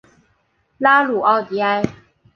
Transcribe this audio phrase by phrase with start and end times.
[0.79, 1.83] 拉鲁奥迪埃。